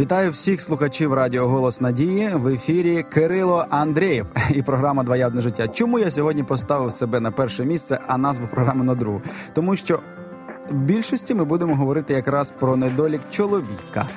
[0.00, 5.68] Вітаю всіх слухачів Радіо Голос Надії в ефірі Кирило Андрієв і програма Двоядне життя.
[5.68, 9.22] Чому я сьогодні поставив себе на перше місце, а назву програми на другу?
[9.54, 10.00] Тому що
[10.70, 14.08] в більшості ми будемо говорити якраз про недолік чоловіка.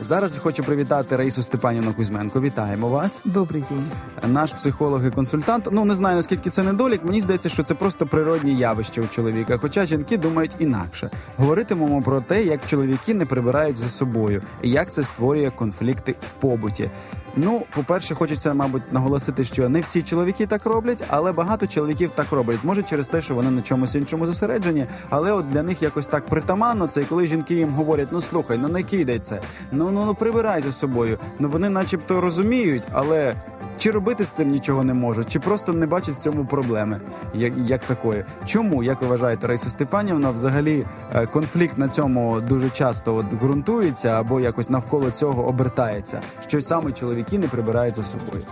[0.00, 2.40] Зараз хочу привітати Раїсу Степанівну Кузьменко.
[2.40, 3.22] Вітаємо вас.
[3.24, 3.84] Добрий день.
[4.32, 5.68] Наш психолог і консультант.
[5.72, 7.04] Ну не знаю наскільки це недолік.
[7.04, 9.58] Мені здається, що це просто природні явища у чоловіка.
[9.58, 11.10] Хоча жінки думають інакше.
[11.36, 16.32] Говоритимемо про те, як чоловіки не прибирають за собою, і як це створює конфлікти в
[16.32, 16.90] побуті.
[17.36, 22.32] Ну, по-перше, хочеться, мабуть, наголосити, що не всі чоловіки так роблять, але багато чоловіків так
[22.32, 22.58] роблять.
[22.62, 26.26] Може, через те, що вони на чомусь іншому зосереджені, але от для них якось так
[26.26, 29.40] притаманно це, і коли жінки їм говорять: ну слухай, ну не кидай це,
[29.72, 31.18] ну ну ну ну прибирай за собою.
[31.38, 33.34] Ну вони, начебто, розуміють, але
[33.78, 37.00] чи робити з цим нічого не можуть, чи просто не бачать в цьому проблеми,
[37.34, 38.24] як як такої.
[38.44, 40.84] Чому, як ви вважаєте, Раїса Степанівна, взагалі
[41.14, 46.92] е, конфлікт на цьому дуже часто от ґрунтується або якось навколо цього обертається, що саме
[46.92, 48.42] чоловіки не прибирають за собою?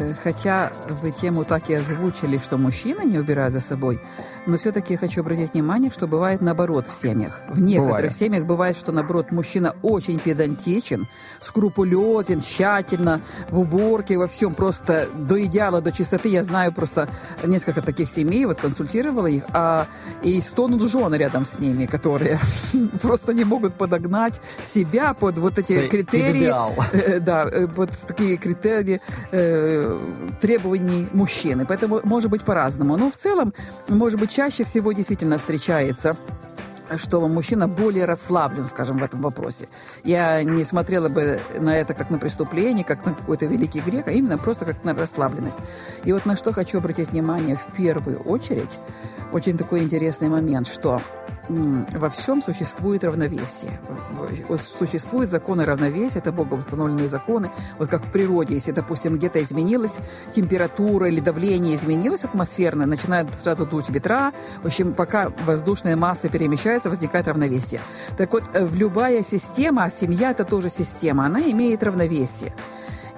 [0.00, 4.00] Э, хотя вы тему так и озвучили, что мужчины не убирают за собой,
[4.46, 7.42] но все-таки хочу обратить внимание, что бывает наоборот в семьях.
[7.48, 8.14] В некоторых бывает.
[8.14, 11.06] семьях бывает, что наоборот мужчина очень педантичен,
[11.40, 16.28] скрупулезен, тщательно, в уборке, во всем, просто до идеала, до чистоты.
[16.28, 17.08] Я знаю просто
[17.44, 19.86] несколько таких семей, вот консультировала их, а
[20.22, 22.40] и стонут жены рядом с ними, которые
[23.02, 26.44] просто не могут подогнать себя под вот эти Це критерии.
[26.44, 26.72] Идеал.
[26.92, 29.00] Э, да, э, вот такие критерии
[30.40, 31.66] требований мужчины.
[31.66, 32.96] Поэтому может быть по-разному.
[32.96, 33.52] Но в целом,
[33.88, 36.16] может быть, чаще всего действительно встречается
[36.96, 39.68] что мужчина более расслаблен, скажем, в этом вопросе.
[40.04, 44.10] Я не смотрела бы на это как на преступление, как на какой-то великий грех, а
[44.10, 45.58] именно просто как на расслабленность.
[46.04, 48.78] И вот на что хочу обратить внимание в первую очередь,
[49.32, 51.00] очень такой интересный момент, что
[51.50, 53.80] во всем существует равновесие.
[54.78, 57.50] Существуют законы равновесия, это Богом установленные законы.
[57.78, 59.98] Вот как в природе, если, допустим, где-то изменилась
[60.34, 64.32] температура или давление изменилось атмосферное, начинают сразу дуть ветра.
[64.62, 67.80] В общем, пока воздушная масса перемещается, возникает равновесие.
[68.16, 72.52] Так вот, в любая система, а семья– это тоже система, она имеет равновесие.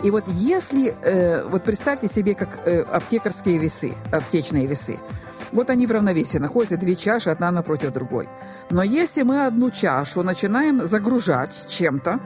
[0.02, 4.98] И вот если, э, вот представьте себе, как э, аптекарские весы, аптечные весы–
[5.52, 8.28] вот они в равновесии находятся, две чаши, одна напротив другой.
[8.70, 12.20] Но если мы одну чашу начинаем загружать чем-то,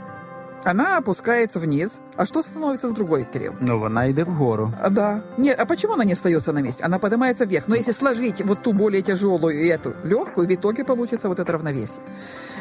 [0.67, 2.01] она опускается вниз.
[2.17, 3.55] А что становится с другой, Кирилл?
[3.61, 4.73] Ну, она идет вгору.
[4.81, 5.23] А, да.
[5.37, 6.83] Нет, а почему она не остается на месте?
[6.83, 7.69] Она поднимается вверх.
[7.69, 11.53] Но если сложить вот ту более тяжелую и эту легкую, в итоге получится вот это
[11.53, 12.03] равновесие.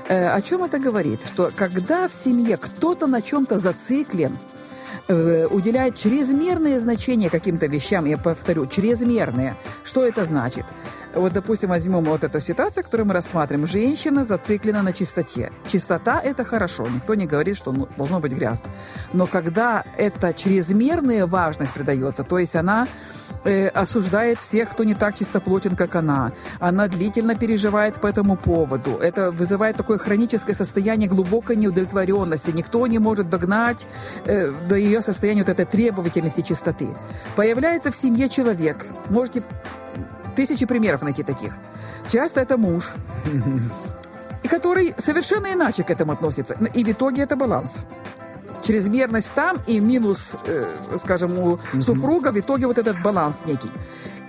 [0.07, 1.21] Э, о чем это говорит?
[1.25, 4.37] Что когда в семье кто-то на чем-то зациклен,
[5.07, 9.55] Э, уделяет чрезмерное значение каким-то вещам, я повторю, чрезмерные.
[9.83, 10.65] Что это значит?
[11.15, 13.67] Вот, допустим, возьмем вот эту ситуацию, которую мы рассматриваем.
[13.67, 15.51] Женщина зациклена на чистоте.
[15.67, 16.85] Чистота– это хорошо.
[16.87, 18.69] Никто не говорит, что ну, должно быть грязно.
[19.13, 22.87] Но когда эта чрезмерная важность придается, то есть она
[23.45, 26.33] э, осуждает всех, кто не так чистоплотен, как она.
[26.59, 28.97] Она длительно переживает по этому поводу.
[28.97, 32.51] Это вызывает такое хроническое состояние глубокой неудовлетворенности.
[32.51, 33.87] Никто не может догнать
[34.25, 36.89] э, до ее состояния вот этой требовательности чистоты.
[37.37, 38.85] Появляется в семье человек.
[39.09, 39.43] Можете
[40.35, 41.53] тысячи примеров найти таких.
[42.11, 42.93] Часто это муж,
[44.43, 46.55] и который совершенно иначе к этому относится.
[46.73, 47.85] И в итоге это баланс.
[48.63, 50.65] Чрезмерность там и минус, э,
[50.97, 53.71] скажем, у супруга, в итоге вот этот баланс некий.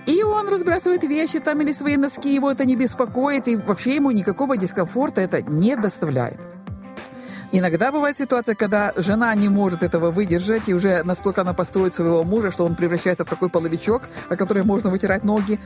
[0.05, 4.11] И он разбрасывает вещи там или свои носки, его это не беспокоит, и вообще ему
[4.11, 6.39] никакого дискомфорта это не доставляет.
[7.51, 12.23] Иногда бывает ситуация, когда жена не может этого выдержать, и уже настолько она построит своего
[12.23, 15.59] мужа, что он превращается в такой половичок, о который можно вытирать ноги,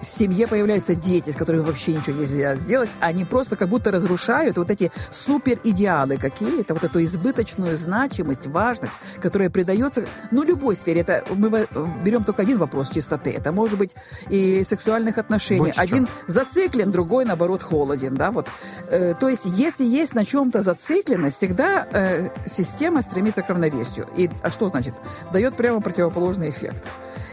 [0.00, 4.56] в семье появляются дети, с которыми вообще ничего нельзя сделать, они просто как будто разрушают
[4.56, 11.00] вот эти супер идеалы какие-то, вот эту избыточную значимость, важность, которая придается, ну, любой сфере.
[11.00, 11.66] Это мы
[12.02, 13.30] берем только один вопрос чистоты.
[13.30, 13.94] Это может быть
[14.28, 15.60] и сексуальных отношений.
[15.60, 16.14] Больше один чем.
[16.26, 18.48] зациклен, другой, наоборот, холоден, да, вот.
[18.90, 24.06] Э, то есть, если есть на чем-то зацикленность, всегда э, система стремится к равновесию.
[24.16, 24.94] И, а что значит?
[25.32, 26.82] Дает прямо противоположный эффект.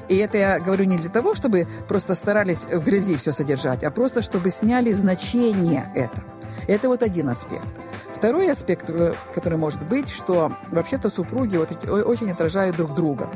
[0.09, 3.91] И это я говорю не для того, чтобы просто старались в грязи все содержать, а
[3.91, 6.23] просто чтобы сняли значение этого.
[6.67, 7.67] Это вот один аспект.
[8.15, 13.29] Второй аспект, э, который может быть, что вообще-то супруги вот очень отражают друг друга.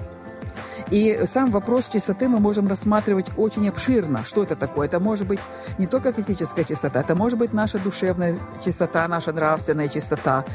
[0.90, 4.24] И сам вопрос чистоты мы можем рассматривать очень обширно.
[4.26, 4.88] Что это такое?
[4.88, 5.40] Это может быть
[5.78, 10.46] не только физическая чистота, это может быть наша душевная чистота, наша нравственная чистота.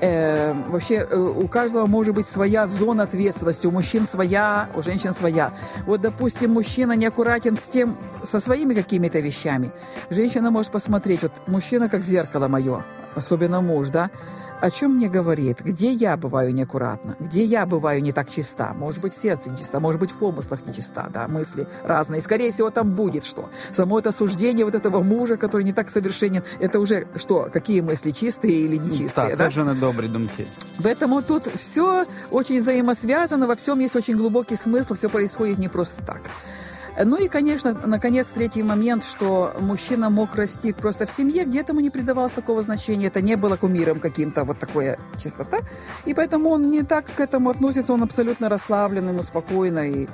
[0.00, 3.66] Э, вообще э, у каждого может быть своя зона ответственности.
[3.66, 5.52] У мужчин своя, у женщин своя.
[5.86, 9.70] Вот, допустим, мужчина неаккуратен с тем, со своими какими-то вещами.
[10.10, 12.84] Женщина может посмотреть, вот мужчина как зеркало мое,
[13.14, 14.10] особенно муж, да,
[14.60, 19.00] о чем мне говорит, где я бываю неаккуратна, где я бываю не так чиста, может
[19.00, 22.20] быть, в сердце нечиста, может быть, в помыслах нечиста, да, мысли разные.
[22.20, 23.48] Скорее всего, там будет что.
[23.74, 28.10] Само это суждение вот этого мужа, который не так совершенен, это уже что, какие мысли,
[28.10, 29.48] чистые или нечистые, Так, да?
[29.48, 30.46] вже недобрі думки.
[30.82, 36.02] Поэтому тут все очень взаимосвязано, во всем есть очень глубокий смысл, все происходит не просто
[36.04, 36.20] так.
[37.03, 41.79] Ну и, конечно, наконец, третий момент, что мужчина мог расти просто в семье, где этому
[41.79, 45.57] не придавалось такого значения, это не было кумиром каким-то, вот такое чистота,
[46.05, 50.07] и поэтому он не так к этому относится, он абсолютно расслаблен, ему спокойно, и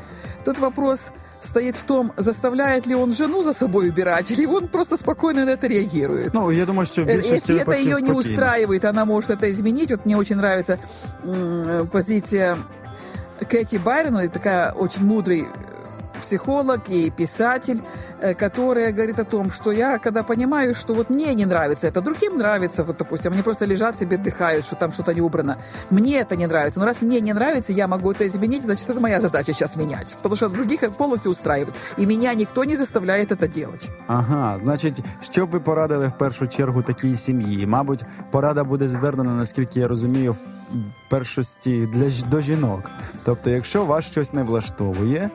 [0.46, 1.12] тут вопрос
[1.42, 5.52] стоит в том, заставляет ли он жену за собой убирать, или он просто спокойно на
[5.52, 6.34] это реагирует.
[6.34, 8.18] Ну, я думаю, що в Э, більшості Если это випадків ее не спокійно.
[8.20, 9.92] устраивает, она может это изменить.
[9.92, 10.78] Вот мне очень нравится
[11.26, 12.58] м, позиция
[13.42, 15.46] Кэти Байрон, это такая очень мудрый
[16.22, 17.82] психолог и писатель,
[18.22, 22.02] э, которая говорит о том, что я, когда понимаю, что вот мне не нравится это,
[22.02, 25.58] другим нравится, вот, допустим, они просто лежат себе, отдыхают, что там что-то не убрано.
[25.92, 26.80] Мне это не нравится.
[26.80, 30.16] Но раз мне не нравится, я могу это изменить, значит, это моя задача сейчас менять.
[30.16, 31.76] Потому что других это полностью устраивает.
[32.00, 33.90] И меня никто не заставляет это делать.
[34.08, 37.66] Ага, значить, що б ви порадили в першу чергу такій сім'ї?
[37.68, 40.36] Мабуть, порада буде звернена, наскільки я розумію,
[40.74, 42.82] в першості для ж- до жінок.
[43.24, 45.30] Тобто, якщо вас щось не влаштовує,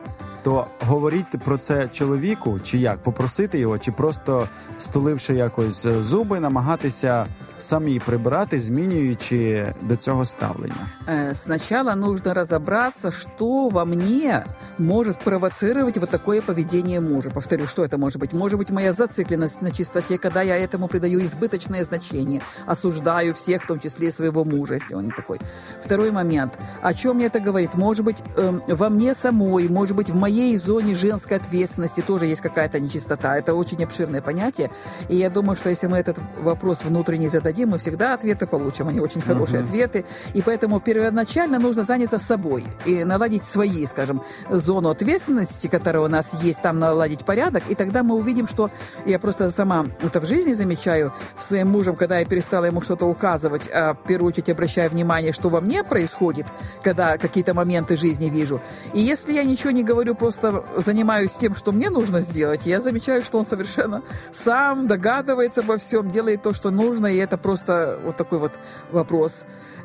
[0.47, 4.47] то говоріть про це чоловіку, чи як попросити його, чи просто
[4.79, 7.25] стуливши якось е, зуби, намагатися
[7.59, 10.87] самі прибирати, змінюючи до цього ставлення.
[11.07, 14.43] Э, Сначала нужно разобраться, что во мне
[14.77, 17.29] может провоцировать вот такое поведение мужа.
[17.29, 18.33] Повторю, что это может быть?
[18.33, 23.67] Может быть, моя зацикленность на чистоте, когда я этому придаю избыточное значение, осуждаю всех, в
[23.67, 25.39] том числе и своего мужа, если он не такой.
[25.85, 26.53] Второй момент.
[26.81, 27.75] О чем мне это говорит?
[27.75, 32.40] Может быть, эм, во мне самой, может быть, в моей зоне женской ответственности тоже есть
[32.40, 33.36] какая-то нечистота.
[33.36, 34.70] Это очень обширное понятие.
[35.08, 38.88] И я думаю, что если мы этот вопрос внутренний зададим, мы всегда ответы получим.
[38.88, 40.04] Они очень хорошие ответы.
[40.34, 46.42] И поэтому первоначально нужно заняться собой и наладить свои, скажем, зону ответственности, которая у нас
[46.42, 47.62] есть, там наладить порядок.
[47.68, 48.70] И тогда мы увидим, что
[49.06, 53.06] я просто сама это в жизни замечаю с своим мужем, когда я перестала ему что-то
[53.06, 56.46] указывать, а в первую очередь обращаю внимание, что во мне происходит,
[56.82, 58.60] когда какие-то моменты жизни вижу.
[58.92, 63.22] И если я ничего не говорю, просто занимаюсь тем, что мне нужно сделать, я замечаю,
[63.22, 68.16] что он совершенно сам догадывается обо всем, делает то, что нужно, и это просто вот
[68.16, 68.52] такой вот
[68.90, 69.44] вопрос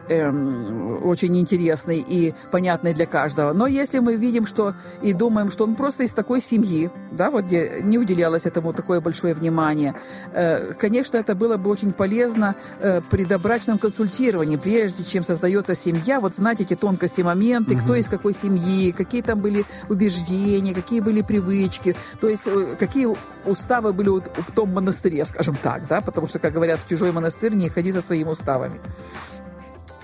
[0.10, 3.54] эм, очень интересный и понятный для каждого.
[3.54, 7.46] Но если мы видим, что и думаем, что он просто из такой семьи, да, вот
[7.46, 9.96] где не уделялось этому такое большое внимание,
[10.34, 16.20] э, конечно, это было бы очень полезно э, при добрачном консультировании, прежде чем создается семья,
[16.20, 20.23] вот знать эти тонкости, моменты, кто из какой семьи, какие там были убеждения,
[20.74, 23.08] какие были привычки, то есть э, какие
[23.46, 27.54] уставы были в том монастыре, скажем так, да, потому что, как говорят, в чужой монастырь
[27.54, 28.80] не ходи за своими уставами.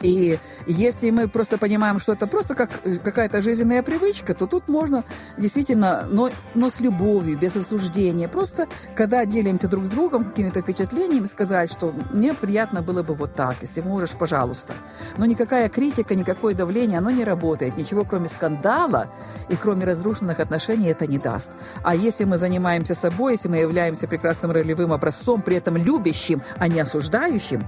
[0.02, 4.70] И если мы просто понимаем, что это просто как э, какая-то жизненная привычка, то тут
[4.70, 5.04] можно
[5.38, 11.26] действительно, но, но с любовью, без осуждения, просто когда делимся друг с другом какими-то впечатлениями,
[11.26, 14.74] сказать, что мне приятно было бы вот так, если можешь, пожалуйста.
[15.18, 17.78] Но никакая критика, никакое давление, оно не работает.
[17.78, 19.08] Ничего кроме скандала
[19.50, 21.52] и кроме разрушенных отношений это не даст.
[21.84, 26.68] А если мы занимаемся собой, если мы являемся прекрасным ролевым образцом, при этом любящим, а
[26.68, 27.66] не осуждающим,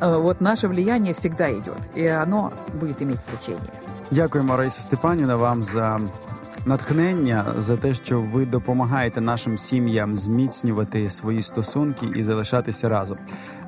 [0.00, 3.70] вот наше влияние всегда идет, и оно будет иметь значение.
[4.10, 6.00] Дякуємо, Раїса Степанівна, вам за
[6.66, 13.18] натхнення, за те, що ви допомагаєте нашим сім'ям зміцнювати свої стосунки і залишатися разом.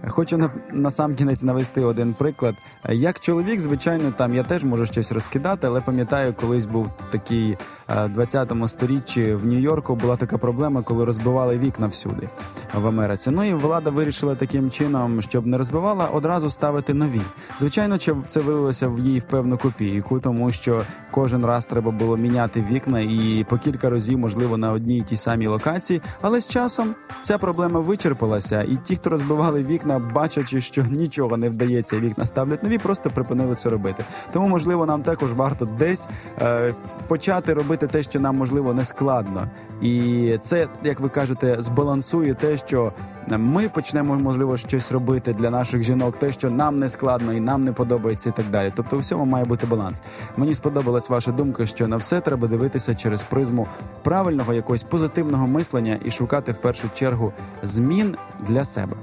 [0.07, 2.55] Хочу на, на сам кінець навести один приклад.
[2.89, 7.57] Як чоловік, звичайно, там я теж можу щось розкидати, але пам'ятаю, колись був такий
[7.89, 12.29] е, 20-му сторіччі в Нью-Йорку була така проблема, коли розбивали вікна всюди
[12.75, 13.31] в Америці.
[13.31, 17.21] Ну і влада вирішила таким чином, щоб не розбивала, одразу ставити нові.
[17.59, 22.17] Звичайно, чи це вилилося в їй в певну копійку, тому що кожен раз треба було
[22.17, 26.03] міняти вікна і по кілька разів, можливо, на одній і тій самій локації.
[26.21, 31.49] Але з часом ця проблема вичерпалася, і ті, хто розбивали вікна, бачачи, що нічого не
[31.49, 34.05] вдається, і вікна ставлять нові, просто припинили це робити.
[34.33, 36.09] Тому, можливо, нам також варто десь
[36.43, 36.75] е,
[37.09, 39.49] почати робити те, що нам можливо не складно.
[39.83, 42.93] І це, як ви кажете, збалансує те, що
[43.37, 47.65] ми почнемо можливо щось робити для наших жінок, те, що нам не складно і нам
[47.65, 48.73] не подобається, і так далі.
[48.77, 50.03] Тобто, у всьому має бути баланс.
[50.37, 53.67] Мені сподобалась ваша думка, що на все треба дивитися через призму
[54.03, 58.17] правильного якогось позитивного мислення і шукати в першу чергу змін
[58.49, 58.97] для себе.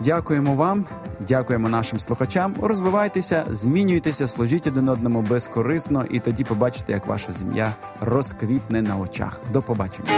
[0.00, 0.84] Дякуємо вам,
[1.20, 2.54] дякуємо нашим слухачам.
[2.62, 9.40] Розвивайтеся, змінюйтеся, служіть один одному безкорисно, і тоді побачите, як ваша сім'я розквітне на очах.
[9.52, 10.08] До побачення.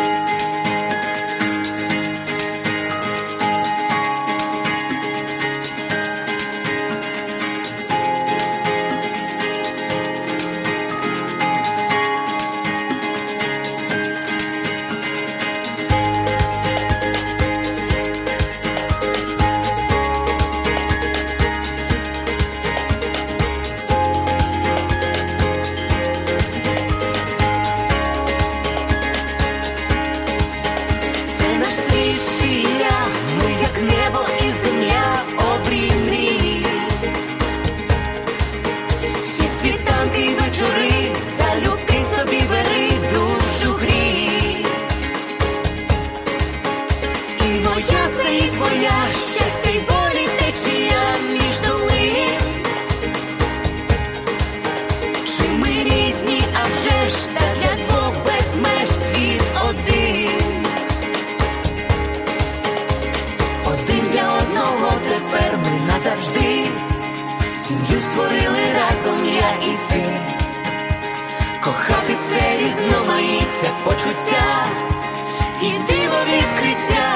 [75.62, 77.08] і диво відкриття,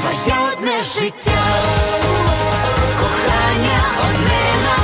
[0.00, 1.42] твоє одне життя,
[3.00, 4.83] кохання одне на.